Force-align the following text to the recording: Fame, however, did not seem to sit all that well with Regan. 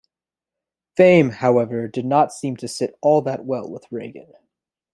Fame, 0.97 1.29
however, 1.29 1.87
did 1.87 2.05
not 2.07 2.33
seem 2.33 2.57
to 2.57 2.67
sit 2.67 2.97
all 3.01 3.21
that 3.21 3.45
well 3.45 3.69
with 3.69 3.85
Regan. 3.91 4.33